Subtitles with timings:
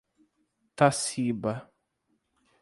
[0.77, 1.53] Taciba